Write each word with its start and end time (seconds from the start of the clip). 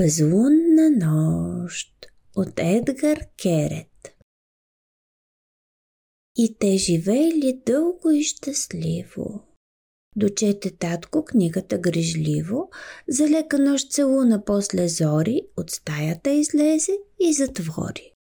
Безлунна 0.00 0.90
нощ 0.90 2.06
от 2.36 2.52
Едгар 2.56 3.18
Керет 3.42 4.14
И 6.36 6.56
те 6.60 6.76
живеели 6.76 7.62
дълго 7.66 8.10
и 8.10 8.22
щастливо. 8.22 9.42
Дочете 10.16 10.76
татко 10.76 11.24
книгата 11.24 11.78
грижливо, 11.78 12.70
за 13.08 13.28
лека 13.28 13.58
нощ 13.58 13.90
целуна 13.90 14.44
после 14.44 14.88
зори, 14.88 15.42
от 15.56 15.70
стаята 15.70 16.30
излезе 16.30 16.92
и 17.20 17.32
затвори. 17.32 18.12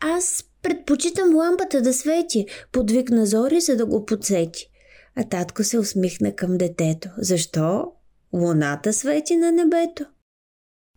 Аз 0.00 0.44
предпочитам 0.62 1.36
лампата 1.36 1.82
да 1.82 1.92
свети, 1.92 2.46
подвикна 2.72 3.26
Зори, 3.26 3.60
за 3.60 3.76
да 3.76 3.86
го 3.86 4.04
подсети. 4.04 4.70
А 5.16 5.28
татко 5.28 5.64
се 5.64 5.78
усмихна 5.78 6.36
към 6.36 6.58
детето. 6.58 7.08
Защо? 7.18 7.92
Луната 8.32 8.92
свети 8.92 9.36
на 9.36 9.52
небето. 9.52 10.06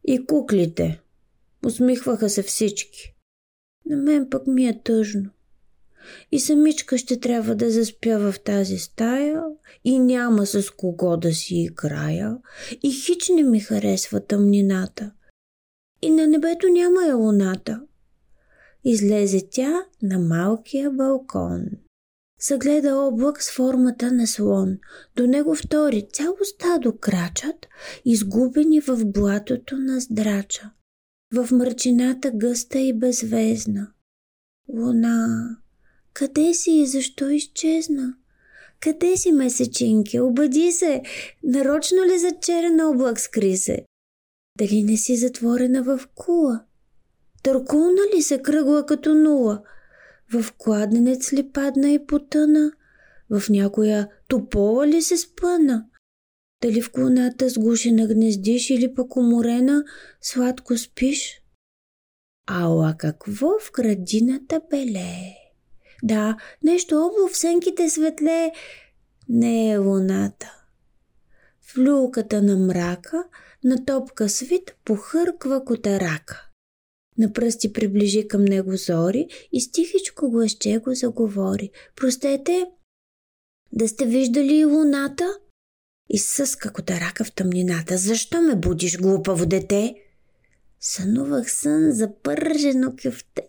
И 0.08 0.26
куклите. 0.26 1.02
Усмихваха 1.66 2.30
се 2.30 2.44
всички. 2.44 3.14
На 3.86 3.98
мен 3.98 4.30
пък 4.30 4.48
ми 4.48 4.68
е 4.68 4.82
тъжно. 4.84 5.30
И 6.32 6.40
самичка 6.40 6.98
ще 6.98 7.20
трябва 7.20 7.56
да 7.56 7.72
заспя 7.72 8.20
в 8.20 8.40
тази 8.40 8.78
стая 8.78 9.44
и 9.84 10.00
няма 10.00 10.46
с 10.46 10.72
кого 10.72 11.18
да 11.18 11.34
си 11.34 11.56
играя 11.56 12.38
и 12.84 12.92
хич 12.92 13.30
не 13.30 13.44
ми 13.44 13.60
харесва 13.60 14.26
тъмнината. 14.26 15.12
И 16.02 16.10
на 16.10 16.28
небето 16.28 16.68
няма 16.68 17.08
е 17.08 17.14
луната. 17.14 17.82
Излезе 18.84 19.50
тя 19.52 19.86
на 20.02 20.20
малкия 20.20 20.92
балкон. 20.92 21.62
Съгледа 22.40 22.96
облак 22.96 23.43
с 23.43 23.52
формата 23.52 24.12
на 24.12 24.27
слон. 24.27 24.77
До 25.16 25.27
него 25.27 25.55
втори 25.55 26.07
цяло 26.13 26.38
стадо 26.43 26.98
крачат, 26.98 27.68
изгубени 28.05 28.82
в 28.82 29.05
блатото 29.05 29.77
на 29.77 29.99
здрача. 29.99 30.71
В 31.34 31.52
мърчината 31.52 32.32
гъста 32.32 32.80
и 32.80 32.93
безвезна. 32.93 33.91
Луна, 34.70 35.49
къде 36.13 36.54
си 36.54 36.71
и 36.71 36.88
защо 36.88 37.30
изчезна? 37.30 38.13
Къде 38.80 39.18
си, 39.18 39.32
месечинки? 39.32 40.20
Обади 40.20 40.71
се! 40.71 41.02
Нарочно 41.43 41.98
ли 42.05 42.20
за 42.20 42.32
черен 42.41 42.82
облак 42.82 43.20
скри 43.20 43.58
се? 43.58 43.85
Дали 44.58 44.84
не 44.84 44.98
си 44.98 45.18
затворена 45.18 45.84
в 45.84 45.99
кула? 46.15 46.63
Търкулна 47.43 48.02
ли 48.15 48.21
се 48.21 48.41
кръгла 48.41 48.85
като 48.85 49.15
нула? 49.15 49.62
В 50.34 50.46
кладенец 50.58 51.34
ли 51.34 51.52
падна 51.52 51.90
и 51.90 52.06
потъна? 52.06 52.72
В 53.30 53.50
някоя 53.50 54.10
топола 54.28 54.88
ли 54.88 55.02
се 55.02 55.18
спъна? 55.18 55.86
Дали 56.62 56.82
в 56.82 56.92
клоната 56.92 57.50
сгушена 57.50 58.08
гнездиш 58.08 58.70
или 58.70 58.94
пък 58.94 59.16
уморена 59.16 59.84
сладко 60.22 60.78
спиш? 60.78 61.42
Ала 62.48 62.96
какво 62.98 63.48
в 63.60 63.72
градината 63.72 64.62
белее? 64.70 65.34
Да, 66.03 66.38
нещо 66.64 66.96
обло 66.96 67.28
в 67.28 67.38
сенките 67.38 67.90
светле. 67.90 68.52
Не 69.30 69.72
е 69.72 69.78
луната. 69.78 70.53
В 71.62 71.78
люлката 71.78 72.42
на 72.42 72.58
мрака 72.58 73.24
на 73.64 73.86
топка 73.86 74.30
свит 74.30 74.75
похърква 74.86 75.66
котарака. 75.66 76.47
На 77.18 77.34
пръсти 77.34 77.73
приближи 77.73 78.28
към 78.28 78.46
него 78.46 78.75
Зори 78.75 79.28
и 79.51 79.62
с 79.62 79.72
тихичко 79.72 80.29
гласче 80.29 80.78
го 80.78 80.94
заговори. 80.94 81.72
Простете, 81.96 82.66
да 83.72 83.88
сте 83.88 84.06
виждали 84.06 84.66
луната? 84.66 85.34
И 86.09 86.18
съска 86.18 86.74
котарака 86.74 87.24
в 87.24 87.31
тъмнината. 87.31 87.97
Защо 87.97 88.42
ме 88.42 88.56
будиш, 88.56 88.97
глупаво 88.97 89.46
дете? 89.46 89.96
Сънувах 90.80 91.52
сън 91.52 91.92
за 91.92 92.09
пържено 92.24 92.94
кюфте. 93.03 93.42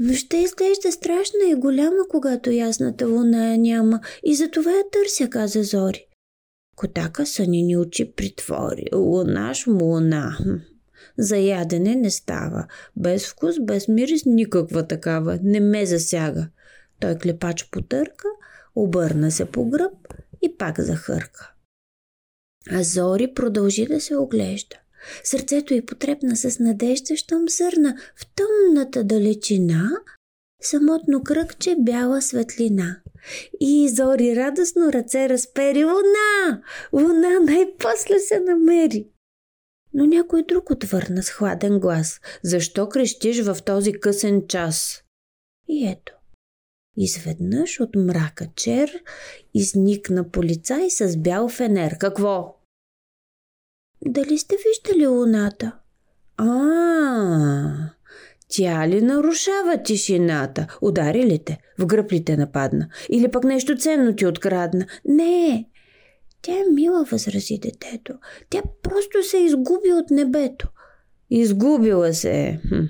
Но 0.00 0.14
ще 0.14 0.36
изглежда 0.36 0.92
страшна 0.92 1.40
и 1.50 1.54
голяма, 1.54 2.08
когато 2.10 2.50
ясната 2.50 3.06
луна 3.06 3.50
я 3.50 3.58
няма, 3.58 4.00
и 4.24 4.34
затова 4.34 4.70
я 4.70 4.90
търся, 4.90 5.30
каза 5.30 5.62
Зори. 5.62 6.06
Котака 6.76 7.26
съни 7.26 7.62
ни 7.62 7.76
очи 7.76 8.12
притвори. 8.12 8.86
Луна 8.94 9.54
шум 9.54 9.82
луна. 9.82 10.36
За 11.18 11.36
ядене 11.36 11.94
не 11.94 12.10
става. 12.10 12.66
Без 12.96 13.26
вкус, 13.26 13.56
без 13.60 13.88
мирис, 13.88 14.22
никаква 14.26 14.86
такава. 14.86 15.38
Не 15.42 15.60
ме 15.60 15.86
засяга. 15.86 16.48
Той 17.00 17.14
клепач 17.14 17.70
потърка, 17.70 18.28
обърна 18.76 19.30
се 19.30 19.44
по 19.44 19.64
гръб 19.68 19.92
и 20.42 20.56
пак 20.58 20.80
захърка. 20.80 21.52
А 22.70 22.82
Зори 22.82 23.34
продължи 23.34 23.86
да 23.86 24.00
се 24.00 24.16
оглежда. 24.16 24.76
Сърцето 25.24 25.74
й 25.74 25.86
потрепна 25.86 26.36
с 26.36 26.58
надежда, 26.58 27.16
щом 27.16 27.48
зърна 27.48 27.96
в 28.16 28.26
тъмната 28.34 29.04
далечина, 29.04 29.90
самотно 30.62 31.22
кръгче 31.22 31.76
бяла 31.78 32.22
светлина. 32.22 32.96
И 33.60 33.88
Зори 33.88 34.36
радостно 34.36 34.92
ръце 34.92 35.28
разпери. 35.28 35.84
Луна! 35.84 36.62
Луна 36.92 37.40
най-после 37.40 38.18
се 38.18 38.40
намери! 38.40 39.11
Но 39.94 40.06
някой 40.06 40.42
друг 40.42 40.70
отвърна 40.70 41.22
с 41.22 41.30
хладен 41.30 41.80
глас. 41.80 42.20
Защо 42.42 42.88
крещиш 42.88 43.42
в 43.42 43.56
този 43.64 43.92
късен 43.92 44.46
час? 44.48 45.02
И 45.68 45.88
ето. 45.88 46.12
Изведнъж 46.96 47.80
от 47.80 47.94
мрака 47.96 48.46
чер 48.56 48.90
изникна 49.54 50.30
полицай 50.30 50.90
с 50.90 51.16
бял 51.16 51.48
фенер. 51.48 51.98
Какво? 51.98 52.56
Дали 54.06 54.38
сте 54.38 54.56
виждали 54.56 55.06
луната? 55.06 55.72
А, 56.36 57.90
тя 58.48 58.88
ли 58.88 59.02
нарушава 59.02 59.82
тишината? 59.84 60.78
Удари 60.82 61.26
ли 61.26 61.44
те? 61.44 61.58
В 61.78 61.86
гръб 61.86 62.12
ли 62.12 62.24
те 62.24 62.36
нападна? 62.36 62.88
Или 63.08 63.30
пък 63.30 63.44
нещо 63.44 63.76
ценно 63.76 64.16
ти 64.16 64.26
открадна? 64.26 64.86
Не, 65.04 65.70
тя 66.42 66.52
е 66.52 66.72
мила, 66.72 67.04
възрази 67.04 67.58
детето. 67.58 68.14
Тя 68.50 68.62
просто 68.82 69.22
се 69.22 69.38
изгуби 69.38 69.92
от 69.92 70.10
небето. 70.10 70.68
Изгубила 71.30 72.14
се. 72.14 72.60
Хм. 72.68 72.84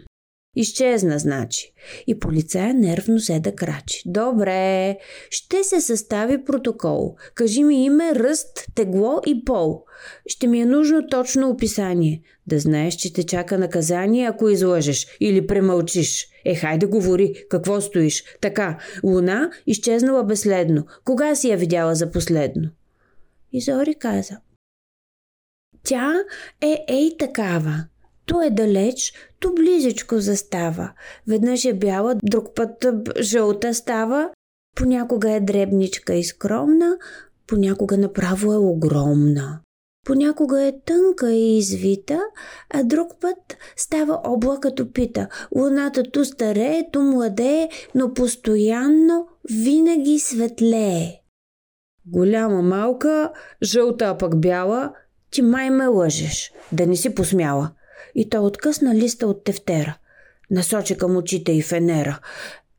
Изчезна, 0.57 1.19
значи. 1.19 1.73
И 2.07 2.19
полицая 2.19 2.75
нервно 2.75 3.21
се 3.21 3.41
да 3.41 3.55
крачи. 3.55 4.03
Добре, 4.07 4.99
ще 5.31 5.65
се 5.65 5.81
състави 5.81 6.45
протокол. 6.45 7.17
Кажи 7.35 7.65
ми 7.65 7.85
име, 7.85 8.15
ръст, 8.15 8.67
тегло 8.75 9.21
и 9.27 9.45
пол. 9.45 9.85
Ще 10.27 10.47
ми 10.47 10.61
е 10.61 10.67
нужно 10.67 11.07
точно 11.11 11.51
описание. 11.51 12.23
Да 12.47 12.59
знаеш, 12.59 12.95
че 12.95 13.13
те 13.13 13.23
чака 13.23 13.59
наказание, 13.59 14.27
ако 14.27 14.49
излъжеш 14.49 15.07
или 15.21 15.47
премълчиш. 15.47 16.29
Е, 16.45 16.55
хайде 16.55 16.87
говори, 16.87 17.35
какво 17.51 17.81
стоиш? 17.81 18.25
Така, 18.41 18.79
луна 19.05 19.51
изчезнала 19.67 20.25
безследно. 20.25 20.87
Кога 21.05 21.35
си 21.35 21.49
я 21.49 21.57
видяла 21.57 21.95
за 21.95 22.11
последно? 22.11 22.71
И 23.53 23.61
Зори 23.61 23.95
каза. 23.95 24.37
Тя 25.85 26.15
е 26.61 26.85
ей 26.89 27.17
такава. 27.19 27.85
То 28.27 28.43
е 28.43 28.51
далеч, 28.51 29.13
то 29.41 29.55
близичко 29.55 30.19
застава. 30.19 30.93
Веднъж 31.29 31.65
е 31.65 31.75
бяла, 31.75 32.15
друг 32.23 32.55
път 32.55 32.87
жълта 33.21 33.75
става. 33.75 34.31
Понякога 34.77 35.31
е 35.31 35.41
дребничка 35.41 36.15
и 36.15 36.25
скромна, 36.25 36.99
понякога 37.47 37.99
направо 37.99 38.53
е 38.53 38.57
огромна. 38.57 39.61
Понякога 40.07 40.63
е 40.63 40.81
тънка 40.85 41.33
и 41.33 41.59
извита, 41.59 42.21
а 42.71 42.85
друг 42.85 43.09
път 43.21 43.57
става 43.77 44.21
облак 44.25 44.61
като 44.61 44.93
пита. 44.93 45.29
Луната 45.57 46.03
ту 46.03 46.25
старее, 46.25 46.91
ту 46.93 47.03
младее, 47.03 47.69
но 47.95 48.15
постоянно 48.15 49.27
винаги 49.51 50.19
светлее. 50.19 51.22
Голяма, 52.07 52.63
малка, 52.63 53.33
жълта, 53.63 54.19
пък 54.19 54.41
бяла, 54.41 54.93
ти 55.31 55.43
май 55.43 55.71
ме 55.71 55.87
лъжеш, 55.87 56.53
да 56.73 56.87
не 56.87 56.97
си 56.97 57.15
посмяла. 57.15 57.71
И 58.15 58.29
той 58.29 58.41
откъсна 58.41 58.95
листа 58.95 59.27
от 59.27 59.45
тефтера. 59.45 59.99
Насочи 60.51 60.99
към 60.99 61.17
очите 61.17 61.53
и 61.53 61.63
фенера. 61.63 62.19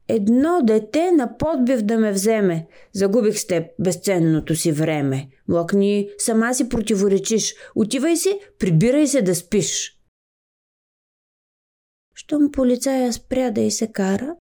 Едно 0.08 0.62
дете 0.64 1.12
на 1.12 1.38
подбив 1.38 1.82
да 1.82 1.98
ме 1.98 2.12
вземе. 2.12 2.68
Загубих 2.94 3.40
с 3.40 3.48
теб 3.48 3.66
безценното 3.80 4.56
си 4.56 4.72
време. 4.72 5.28
Млъкни, 5.48 6.10
сама 6.18 6.54
си 6.54 6.70
противоречиш. 6.70 7.56
Отивай 7.76 8.18
си, 8.18 8.40
прибирай 8.60 9.08
се 9.08 9.22
да 9.22 9.36
спиш. 9.36 10.00
Щом 12.16 12.52
полицая 12.52 13.14
спря 13.14 13.52
да 13.52 13.62
й 13.62 13.72
се 13.72 13.92
кара, 13.92 14.36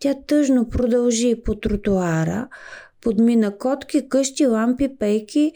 тя 0.00 0.14
тъжно 0.26 0.68
продължи 0.68 1.42
по 1.44 1.54
тротуара, 1.54 2.48
подмина 3.06 3.58
котки, 3.58 4.08
къщи, 4.08 4.46
лампи, 4.46 4.88
пейки, 4.98 5.52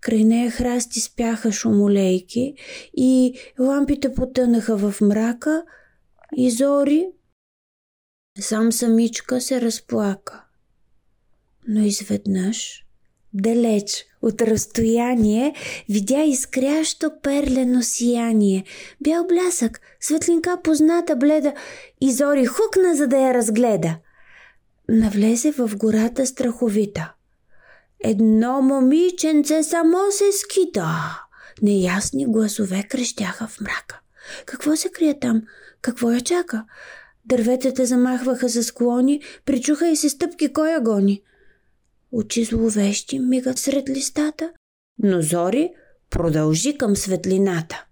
край 0.00 0.24
нея 0.24 0.50
храсти 0.50 1.00
спяха 1.00 1.52
шумолейки 1.52 2.54
и 2.96 3.34
лампите 3.60 4.14
потънаха 4.14 4.76
в 4.76 5.00
мрака 5.00 5.64
и 6.36 6.50
Зори 6.50 7.06
сам 8.40 8.72
самичка 8.72 9.40
се 9.40 9.60
разплака. 9.60 10.44
Но 11.68 11.80
изведнъж, 11.80 12.84
далеч 13.34 14.06
От 14.22 14.42
разстояние 14.42 15.54
видя 15.88 16.22
изкрящо 16.22 17.10
перлено 17.22 17.82
сияние, 17.82 18.64
бял 19.00 19.26
блясък, 19.26 19.80
светлинка 20.00 20.60
позната 20.64 21.16
бледа 21.16 21.54
и 22.00 22.12
Зори 22.12 22.46
хукна, 22.46 22.96
за 22.96 23.06
да 23.06 23.18
я 23.18 23.34
разгледа. 23.34 23.96
Навлезе 24.92 25.52
в 25.52 25.76
гората 25.76 26.26
страховита. 26.26 27.14
Едно 28.04 28.62
момиченце 28.62 29.62
само 29.62 29.98
се 30.10 30.32
скита. 30.32 31.20
Неясни 31.62 32.26
гласове 32.26 32.82
крещяха 32.82 33.46
в 33.46 33.60
мрака. 33.60 34.00
Какво 34.46 34.76
се 34.76 34.90
крие 34.90 35.18
там? 35.18 35.42
Какво 35.82 36.10
я 36.10 36.20
чака? 36.20 36.64
Дърветата 37.24 37.86
замахваха 37.86 38.48
за 38.48 38.62
склони, 38.62 39.22
причуха 39.44 39.88
и 39.88 39.96
се 39.96 40.08
стъпки 40.08 40.52
кой 40.52 40.70
я 40.70 40.80
гони. 40.80 41.22
Очи 42.12 42.44
зловещи 42.44 43.18
мигат 43.18 43.58
сред 43.58 43.88
листата, 43.88 44.52
но 44.98 45.22
Зори 45.22 45.70
продължи 46.10 46.78
към 46.78 46.96
светлината. 46.96 47.86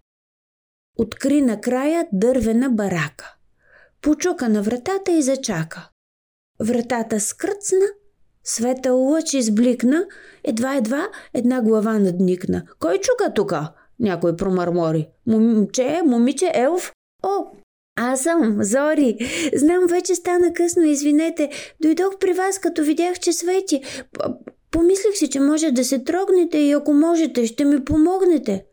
Откри 0.99 1.41
накрая 1.43 2.09
дървена 2.13 2.71
барака. 2.71 3.35
Почука 4.03 4.49
на 4.49 4.63
вратата 4.63 5.13
и 5.13 5.23
зачака. 5.23 5.90
Вратата 6.61 7.21
скръцна, 7.21 7.87
света 8.45 8.93
лъч 8.93 9.35
избликна, 9.35 10.07
едва-едва 10.45 11.09
една 11.35 11.63
глава 11.63 11.99
надникна. 11.99 12.63
Кой 12.81 12.99
чука 12.99 13.35
тука? 13.35 13.73
Някой 14.01 14.37
промърмори. 14.37 15.09
Момче, 15.27 16.01
момиче, 16.05 16.53
елф? 16.55 16.93
О, 17.23 17.45
аз 17.97 18.23
съм, 18.23 18.57
Зори. 18.61 19.17
Знам, 19.55 19.87
вече 19.87 20.15
стана 20.15 20.53
късно, 20.53 20.83
извинете. 20.83 21.51
Дойдох 21.83 22.19
при 22.19 22.33
вас, 22.33 22.59
като 22.59 22.83
видях, 22.83 23.19
че 23.19 23.33
свети. 23.33 23.83
Помислих 24.71 25.17
си, 25.17 25.31
че 25.31 25.41
може 25.41 25.71
да 25.71 25.85
се 25.85 26.05
трогнете 26.05 26.59
и 26.59 26.73
ако 26.73 26.93
можете, 26.93 27.47
ще 27.47 27.65
ми 27.65 27.85
помогнете. 27.85 28.65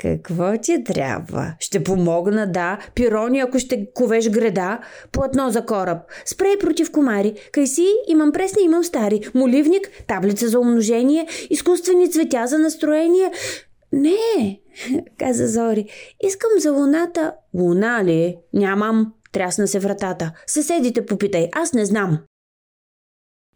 Какво 0.00 0.58
ти 0.62 0.84
трябва? 0.84 1.54
Ще 1.60 1.84
помогна, 1.84 2.52
да. 2.52 2.78
Пирони, 2.94 3.40
ако 3.40 3.58
ще 3.58 3.92
ковеш 3.94 4.30
греда. 4.30 4.80
Платно 5.12 5.50
за 5.50 5.66
кораб. 5.66 5.98
Спрей 6.24 6.58
против 6.58 6.92
комари. 6.92 7.34
Кайси, 7.52 7.86
имам 8.06 8.32
пресни, 8.32 8.62
имам 8.62 8.84
стари. 8.84 9.20
Моливник, 9.34 9.90
таблица 10.08 10.48
за 10.48 10.60
умножение, 10.60 11.28
изкуствени 11.50 12.10
цветя 12.10 12.46
за 12.46 12.58
настроение. 12.58 13.32
Не, 13.92 14.60
каза 15.18 15.48
Зори. 15.48 15.88
Искам 16.26 16.50
за 16.58 16.72
луната. 16.72 17.34
Луна 17.54 18.04
ли? 18.04 18.36
Нямам. 18.52 19.14
Трясна 19.32 19.68
се 19.68 19.78
вратата. 19.78 20.32
Съседите 20.46 21.06
попитай, 21.06 21.48
аз 21.52 21.72
не 21.72 21.86
знам. 21.86 22.18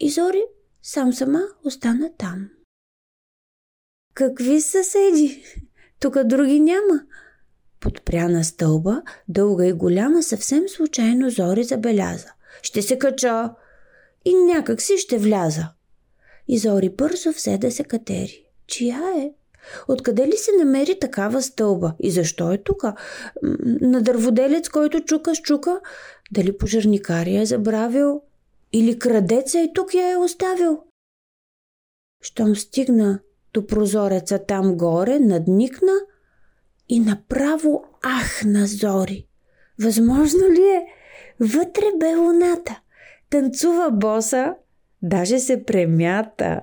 И 0.00 0.10
Зори 0.10 0.42
сам 0.82 1.12
сама 1.12 1.40
остана 1.64 2.10
там. 2.18 2.48
Какви 4.14 4.60
съседи? 4.60 5.44
Тук 6.00 6.24
други 6.24 6.60
няма. 6.60 7.00
Подпря 7.80 8.28
на 8.28 8.44
стълба, 8.44 9.02
дълга 9.28 9.66
и 9.66 9.72
голяма, 9.72 10.22
съвсем 10.22 10.68
случайно 10.68 11.30
Зори 11.30 11.64
забеляза. 11.64 12.28
Ще 12.62 12.82
се 12.82 12.98
кача 12.98 13.50
и 14.24 14.34
някак 14.34 14.82
си 14.82 14.98
ще 14.98 15.18
вляза. 15.18 15.68
И 16.48 16.58
Зори 16.58 16.88
бързо 16.88 17.30
взе 17.30 17.58
да 17.58 17.70
се 17.70 17.84
катери. 17.84 18.44
Чия 18.66 19.00
е? 19.18 19.30
Откъде 19.88 20.26
ли 20.26 20.36
се 20.36 20.50
намери 20.58 20.98
такава 20.98 21.42
стълба? 21.42 21.94
И 22.00 22.10
защо 22.10 22.52
е 22.52 22.58
тук? 22.58 22.84
На 23.80 24.02
дърводелец, 24.02 24.68
който 24.68 25.00
чука 25.00 25.34
с 25.34 25.40
чука? 25.40 25.80
Дали 26.32 26.58
пожарникария 26.58 27.42
е 27.42 27.46
забравил? 27.46 28.22
Или 28.72 28.98
крадеца 28.98 29.60
и 29.60 29.72
тук 29.74 29.94
я 29.94 30.10
е 30.10 30.16
оставил? 30.16 30.82
Щом 32.22 32.56
стигна 32.56 33.20
до 33.54 33.66
прозореца 33.66 34.38
там 34.38 34.76
горе, 34.76 35.18
надникна 35.18 35.92
и 36.88 37.00
направо 37.00 37.84
ахна 38.02 38.66
зори. 38.66 39.26
Възможно 39.82 40.50
ли 40.50 40.62
е? 40.62 40.86
Вътре 41.40 41.86
бе 42.00 42.14
луната. 42.14 42.80
Танцува 43.30 43.90
боса, 43.90 44.54
даже 45.02 45.38
се 45.38 45.64
премята. 45.64 46.60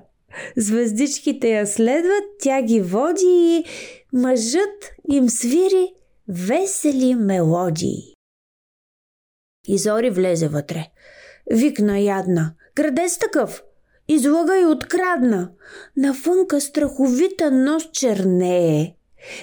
Звездичките 0.56 1.48
я 1.48 1.66
следват, 1.66 2.24
тя 2.40 2.62
ги 2.62 2.80
води 2.80 3.26
и 3.26 3.64
мъжът 4.12 4.90
им 5.10 5.30
свири 5.30 5.94
весели 6.28 7.14
мелодии. 7.14 8.14
И 9.68 9.78
Зори 9.78 10.10
влезе 10.10 10.48
вътре. 10.48 10.86
Викна 11.50 11.98
ядна. 11.98 12.54
Крадец 12.74 13.18
такъв! 13.18 13.62
Излага 14.12 14.60
и 14.60 14.64
открадна. 14.64 15.50
Навънка 15.96 16.60
страховита 16.60 17.50
нощ 17.50 17.92
чернее. 17.92 18.94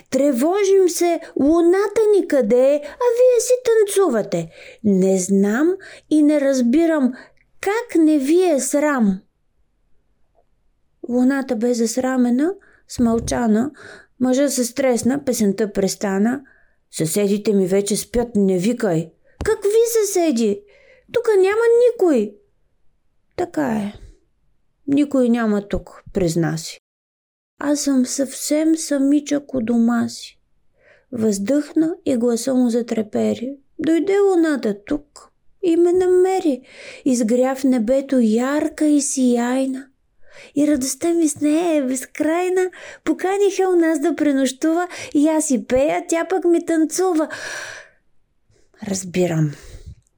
Тревожим 0.10 0.90
се, 0.90 1.20
луната 1.40 2.02
ни 2.16 2.28
къде 2.28 2.74
е, 2.74 2.82
а 2.84 3.06
вие 3.18 3.40
си 3.40 3.54
танцувате. 3.66 4.50
Не 4.84 5.20
знам 5.20 5.76
и 6.10 6.24
не 6.24 6.42
разбирам 6.42 7.14
как 7.62 7.96
не 7.96 8.18
ви 8.18 8.44
е 8.44 8.60
срам. 8.60 9.22
Луната 11.10 11.56
бе 11.56 11.74
засрамена, 11.74 12.54
смълчана, 12.88 13.72
мъжа 14.20 14.50
се 14.50 14.66
стресна, 14.66 15.26
песента 15.26 15.74
престана. 15.74 16.42
Съседите 16.92 17.54
ми 17.54 17.68
вече 17.68 17.96
спят, 17.96 18.30
не 18.36 18.58
викай. 18.58 19.12
Какви 19.46 19.82
съседи? 20.02 20.62
Тук 21.12 21.28
няма 21.38 21.62
никой. 21.92 22.36
Така 23.36 23.68
е. 23.68 24.09
Никой 24.92 25.30
няма 25.30 25.68
тук, 25.68 26.04
призна 26.14 26.58
си. 26.58 26.80
Аз 27.60 27.82
съм 27.82 28.06
съвсем 28.06 28.78
самичък 28.78 29.54
у 29.54 29.62
дома 29.62 30.10
си. 30.10 30.40
Въздъхна 31.12 31.96
и 32.06 32.18
гласа 32.18 32.54
му 32.54 32.70
затрепери. 32.70 33.56
Дойде 33.80 34.20
луната 34.20 34.76
тук 34.86 35.32
и 35.64 35.78
ме 35.78 35.94
намери. 35.94 36.62
Изгря 37.06 37.56
в 37.56 37.64
небето 37.64 38.20
ярка 38.20 38.86
и 38.86 39.02
сияйна. 39.02 39.88
И 40.56 40.68
радостта 40.68 41.14
ми 41.14 41.30
с 41.30 41.42
нея 41.42 41.76
е 41.76 41.84
безкрайна. 41.84 42.70
Поканиха 43.04 43.70
у 43.70 43.76
нас 43.76 44.00
да 44.00 44.16
пренощува 44.16 44.88
и 45.14 45.28
аз 45.28 45.52
и 45.52 45.66
пея, 45.68 46.04
тя 46.10 46.26
пък 46.30 46.44
ми 46.46 46.66
танцува. 46.66 47.30
Разбирам. 48.88 49.52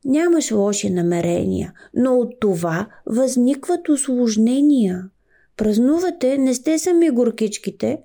Нямаш 0.06 0.52
лоши 0.52 0.90
намерения, 0.90 1.74
но 1.94 2.20
от 2.20 2.40
това 2.40 2.88
възникват 3.06 3.90
осложнения. 3.90 5.10
Празнувате, 5.58 6.38
не 6.38 6.54
сте 6.54 6.80
сами 6.80 7.10
горкичките, 7.10 8.02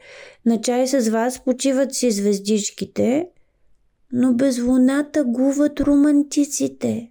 на 0.47 0.61
чай 0.61 0.87
с 0.87 1.11
вас 1.11 1.45
почиват 1.45 1.95
си 1.95 2.11
звездичките, 2.11 3.29
но 4.13 4.35
без 4.35 4.63
луната 4.63 5.25
гуват 5.25 5.81
романтиците. 5.81 7.11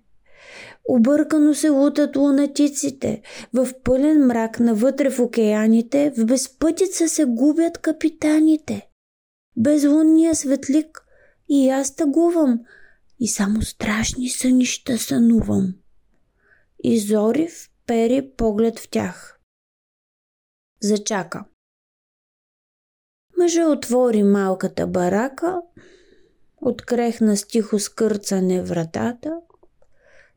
Объркано 0.89 1.54
се 1.54 1.70
лутат 1.70 2.15
лунатиците, 2.15 3.22
в 3.54 3.68
пълен 3.84 4.25
мрак 4.25 4.60
навътре 4.60 5.10
в 5.10 5.20
океаните, 5.20 6.13
в 6.18 6.25
безпътица 6.25 7.10
се 7.10 7.25
губят 7.25 7.77
капитаните. 7.77 8.88
Без 9.58 9.86
лунния 9.86 10.36
светлик 10.36 11.01
и 11.50 11.70
аз 11.70 11.96
тъгувам, 11.96 12.60
и 13.19 13.27
само 13.27 13.62
страшни 13.62 14.29
сънища 14.29 14.98
сънувам. 14.98 15.74
И 16.84 17.00
Зори 17.00 17.48
впери 17.48 18.31
поглед 18.38 18.79
в 18.79 18.89
тях. 18.89 19.39
Зачака. 20.81 21.45
Мъжа 23.38 23.65
отвори 23.65 24.24
малката 24.24 24.88
барака, 24.88 25.62
открехна 26.57 27.38
с 27.38 27.48
тихо 27.48 27.79
скърцане 27.79 28.63
вратата– 28.63 29.39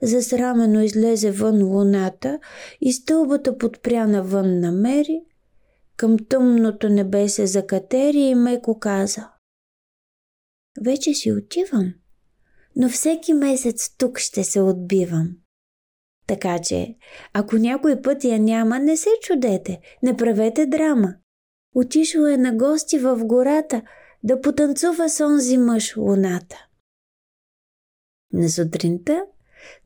Засрамено 0.02 0.82
излезе 0.82 1.30
вън 1.30 1.62
луната 1.62 2.40
и 2.80 2.92
стълбата 2.92 3.58
подпря 3.58 4.06
навън 4.06 4.60
намери, 4.60 5.20
към 5.96 6.16
тъмното 6.28 6.88
небе 6.88 7.28
се 7.28 7.46
закатери 7.46 8.18
и 8.18 8.34
меко 8.34 8.78
каза. 8.78 9.28
Вече 10.84 11.14
си 11.14 11.32
отивам, 11.32 11.94
но 12.78 12.88
всеки 12.88 13.34
месец 13.34 13.96
тук 13.98 14.18
ще 14.18 14.44
се 14.44 14.60
отбивам. 14.60 15.30
Така 16.26 16.58
че, 16.58 16.94
ако 17.32 17.56
някой 17.56 18.02
път 18.02 18.24
я 18.24 18.38
няма, 18.38 18.78
не 18.78 18.96
се 18.96 19.08
чудете, 19.22 19.80
не 20.02 20.16
правете 20.16 20.66
драма. 20.66 21.14
Отишла 21.74 22.34
е 22.34 22.36
на 22.36 22.52
гости 22.52 22.98
в 22.98 23.24
гората 23.24 23.82
да 24.22 24.40
потанцува 24.40 25.08
с 25.08 25.20
онзи 25.20 25.58
мъж 25.58 25.96
луната. 25.96 26.66
На 28.32 28.50
сутринта 28.50 29.22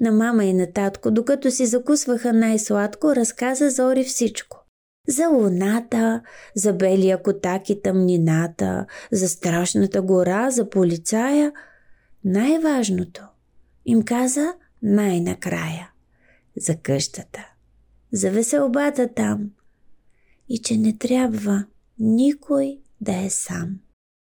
на 0.00 0.12
мама 0.12 0.44
и 0.44 0.52
на 0.52 0.72
татко, 0.72 1.10
докато 1.10 1.50
си 1.50 1.66
закусваха 1.66 2.32
най-сладко, 2.32 3.16
разказа 3.16 3.70
Зори 3.70 4.04
всичко. 4.04 4.66
За 5.08 5.28
луната, 5.28 6.22
за 6.54 6.72
белия 6.72 7.22
котак 7.22 7.70
и 7.70 7.82
тъмнината, 7.82 8.86
за 9.12 9.28
страшната 9.28 10.02
гора, 10.02 10.50
за 10.50 10.70
полицая. 10.70 11.52
Най-важното 12.24 13.22
им 13.86 14.02
каза 14.02 14.54
най-накрая. 14.82 15.90
За 16.56 16.76
къщата. 16.76 17.52
За 18.12 18.30
веселбата 18.30 19.14
там. 19.14 19.50
и 20.48 20.58
че 20.58 20.76
не 20.76 20.98
трябва 20.98 21.66
никой 21.98 22.78
да 23.00 23.16
е 23.16 23.30
сам. 23.30 23.78